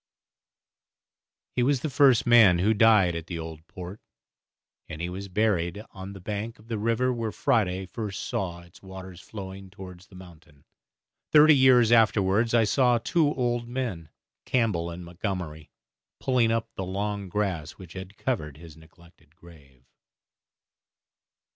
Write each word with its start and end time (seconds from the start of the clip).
He 1.55 1.61
was 1.61 1.81
the 1.81 1.89
first 1.91 2.25
man 2.25 2.57
who 2.57 2.73
died 2.73 3.15
at 3.15 3.27
the 3.27 3.37
Old 3.37 3.67
Port, 3.67 4.01
and 4.89 4.99
he 4.99 5.09
was 5.09 5.27
buried 5.27 5.85
on 5.91 6.13
the 6.13 6.19
bank 6.19 6.57
of 6.57 6.69
the 6.69 6.79
river 6.79 7.13
where 7.13 7.31
Friday 7.31 7.85
first 7.85 8.25
saw 8.25 8.61
its 8.61 8.81
waters 8.81 9.21
flowing 9.21 9.69
towards 9.69 10.07
the 10.07 10.15
mountain. 10.15 10.65
Thirty 11.31 11.55
years 11.55 11.91
afterwards 11.91 12.55
I 12.55 12.63
saw 12.63 12.97
two 12.97 13.31
old 13.35 13.67
men, 13.67 14.09
Campbell 14.43 14.89
and 14.89 15.05
Montgomery, 15.05 15.69
pulling 16.19 16.51
up 16.51 16.71
the 16.73 16.83
long 16.83 17.29
grass 17.29 17.73
which 17.73 17.93
had 17.93 18.17
covered 18.17 18.57
his 18.57 18.75
neglected 18.75 19.35
grave. 19.35 19.85